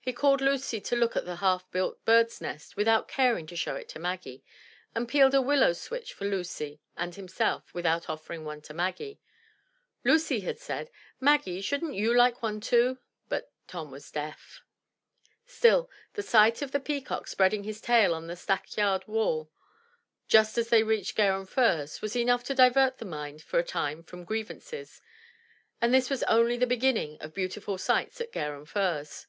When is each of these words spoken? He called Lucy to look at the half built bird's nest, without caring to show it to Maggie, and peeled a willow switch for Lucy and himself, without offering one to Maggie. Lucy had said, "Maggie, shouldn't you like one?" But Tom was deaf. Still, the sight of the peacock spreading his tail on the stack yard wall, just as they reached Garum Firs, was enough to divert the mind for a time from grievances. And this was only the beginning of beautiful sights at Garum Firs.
He 0.00 0.12
called 0.12 0.40
Lucy 0.40 0.80
to 0.80 0.94
look 0.94 1.16
at 1.16 1.24
the 1.24 1.34
half 1.42 1.68
built 1.72 2.04
bird's 2.04 2.40
nest, 2.40 2.76
without 2.76 3.08
caring 3.08 3.48
to 3.48 3.56
show 3.56 3.74
it 3.74 3.88
to 3.88 3.98
Maggie, 3.98 4.44
and 4.94 5.08
peeled 5.08 5.34
a 5.34 5.42
willow 5.42 5.72
switch 5.72 6.12
for 6.12 6.24
Lucy 6.24 6.80
and 6.96 7.16
himself, 7.16 7.74
without 7.74 8.08
offering 8.08 8.44
one 8.44 8.60
to 8.62 8.74
Maggie. 8.74 9.18
Lucy 10.04 10.38
had 10.42 10.60
said, 10.60 10.88
"Maggie, 11.18 11.60
shouldn't 11.60 11.96
you 11.96 12.16
like 12.16 12.44
one?" 12.44 12.62
But 13.28 13.50
Tom 13.66 13.90
was 13.90 14.08
deaf. 14.12 14.62
Still, 15.46 15.90
the 16.12 16.22
sight 16.22 16.62
of 16.62 16.70
the 16.70 16.78
peacock 16.78 17.26
spreading 17.26 17.64
his 17.64 17.80
tail 17.80 18.14
on 18.14 18.28
the 18.28 18.36
stack 18.36 18.76
yard 18.76 19.08
wall, 19.08 19.50
just 20.28 20.56
as 20.58 20.68
they 20.68 20.84
reached 20.84 21.16
Garum 21.16 21.44
Firs, 21.44 22.00
was 22.00 22.14
enough 22.14 22.44
to 22.44 22.54
divert 22.54 22.98
the 22.98 23.04
mind 23.04 23.42
for 23.42 23.58
a 23.58 23.64
time 23.64 24.04
from 24.04 24.22
grievances. 24.22 25.02
And 25.80 25.92
this 25.92 26.08
was 26.08 26.22
only 26.28 26.56
the 26.56 26.68
beginning 26.68 27.18
of 27.20 27.34
beautiful 27.34 27.78
sights 27.78 28.20
at 28.20 28.30
Garum 28.30 28.64
Firs. 28.64 29.26